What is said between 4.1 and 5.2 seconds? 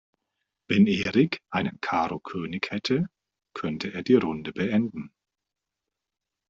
Runde beenden.